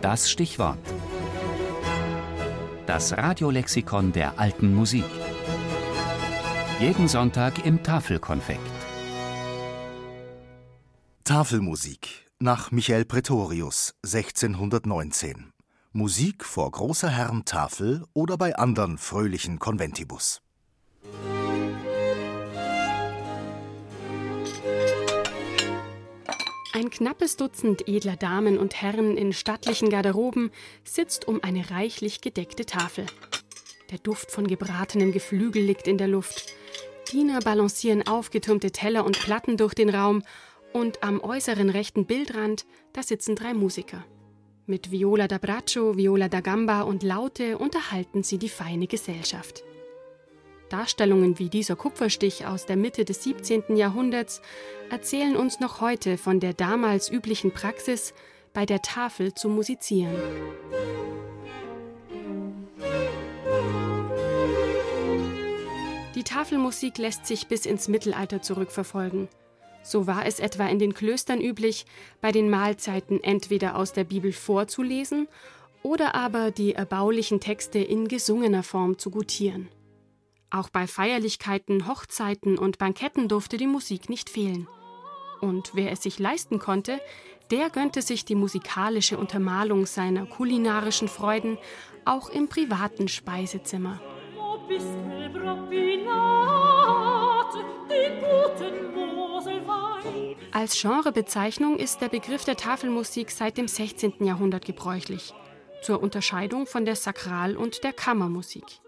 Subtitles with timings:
[0.00, 0.78] Das Stichwort.
[2.86, 5.04] Das Radiolexikon der alten Musik.
[6.78, 8.60] Jeden Sonntag im Tafelkonfekt.
[11.24, 15.52] Tafelmusik nach Michael Pretorius 1619.
[15.90, 20.42] Musik vor großer Herrentafel oder bei anderen fröhlichen Konventibus.
[26.78, 30.52] Ein knappes Dutzend edler Damen und Herren in stattlichen Garderoben
[30.84, 33.04] sitzt um eine reichlich gedeckte Tafel.
[33.90, 36.54] Der Duft von gebratenem Geflügel liegt in der Luft.
[37.10, 40.22] Diener balancieren aufgetürmte Teller und Platten durch den Raum
[40.72, 44.04] und am äußeren rechten Bildrand, da sitzen drei Musiker.
[44.66, 49.64] Mit Viola da Braccio, Viola da Gamba und Laute unterhalten sie die feine Gesellschaft.
[50.68, 53.76] Darstellungen wie dieser Kupferstich aus der Mitte des 17.
[53.76, 54.42] Jahrhunderts
[54.90, 58.14] erzählen uns noch heute von der damals üblichen Praxis,
[58.52, 60.16] bei der Tafel zu musizieren.
[66.14, 69.28] Die Tafelmusik lässt sich bis ins Mittelalter zurückverfolgen.
[69.84, 71.86] So war es etwa in den Klöstern üblich,
[72.20, 75.28] bei den Mahlzeiten entweder aus der Bibel vorzulesen
[75.82, 79.68] oder aber die erbaulichen Texte in gesungener Form zu gutieren.
[80.50, 84.66] Auch bei Feierlichkeiten, Hochzeiten und Banketten durfte die Musik nicht fehlen.
[85.40, 87.00] Und wer es sich leisten konnte,
[87.50, 91.58] der gönnte sich die musikalische Untermalung seiner kulinarischen Freuden
[92.04, 94.00] auch im privaten Speisezimmer.
[100.52, 104.24] Als Genrebezeichnung ist der Begriff der Tafelmusik seit dem 16.
[104.24, 105.34] Jahrhundert gebräuchlich,
[105.82, 108.80] zur Unterscheidung von der Sakral- und der Kammermusik.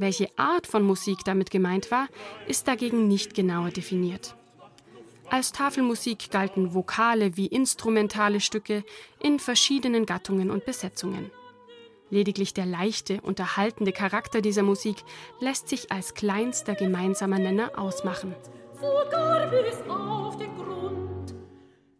[0.00, 2.08] Welche Art von Musik damit gemeint war,
[2.46, 4.34] ist dagegen nicht genauer definiert.
[5.28, 8.82] Als Tafelmusik galten Vokale wie instrumentale Stücke
[9.22, 11.30] in verschiedenen Gattungen und Besetzungen.
[12.08, 14.96] Lediglich der leichte, unterhaltende Charakter dieser Musik
[15.38, 18.34] lässt sich als kleinster gemeinsamer Nenner ausmachen.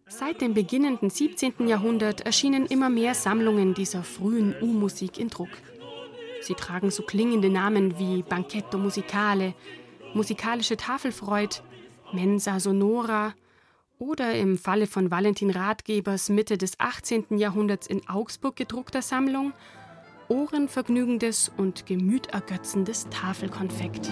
[0.06, 1.68] Seit dem beginnenden 17.
[1.68, 5.50] Jahrhundert erschienen immer mehr Sammlungen dieser frühen U-Musik in Druck.
[6.40, 9.54] Sie tragen so klingende Namen wie Banchetto Musicale,
[10.14, 11.62] Musikalische Tafelfreud,
[12.12, 13.34] Mensa Sonora
[13.98, 17.38] oder im Falle von Valentin Ratgebers Mitte des 18.
[17.38, 19.52] Jahrhunderts in Augsburg gedruckter Sammlung
[20.28, 24.10] ohrenvergnügendes und gemütergötzendes Tafelkonfekt.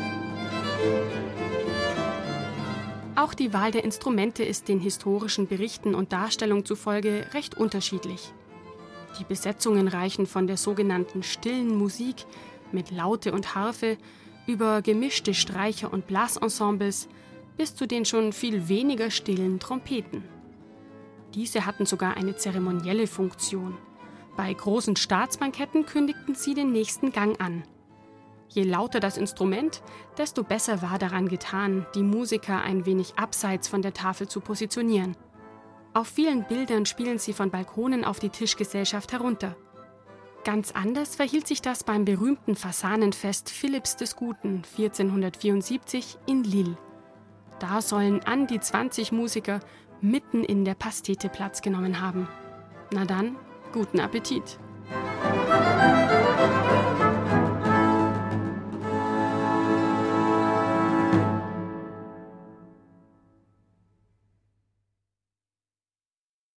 [3.15, 8.33] Auch die Wahl der Instrumente ist den historischen Berichten und Darstellungen zufolge recht unterschiedlich.
[9.19, 12.27] Die Besetzungen reichen von der sogenannten stillen Musik
[12.73, 13.97] mit Laute und Harfe
[14.47, 17.09] über gemischte Streicher- und Blasensembles
[17.57, 20.23] bis zu den schon viel weniger stillen Trompeten.
[21.35, 23.77] Diese hatten sogar eine zeremonielle Funktion.
[24.37, 27.65] Bei großen Staatsbanketten kündigten sie den nächsten Gang an.
[28.49, 29.83] Je lauter das Instrument,
[30.17, 35.17] desto besser war daran getan, die Musiker ein wenig abseits von der Tafel zu positionieren–
[35.95, 39.57] auf vielen Bildern spielen sie von Balkonen auf die Tischgesellschaft herunter.
[40.45, 46.79] Ganz anders verhielt sich das beim berühmten Fasanenfest Philipps des Guten 1474 in Lille.
[47.59, 49.61] Da sollen an die 20 Musiker
[50.01, 52.29] mitten in der Pastete Platz genommen haben.
[52.93, 53.37] Na dann,
[53.73, 54.59] guten Appetit!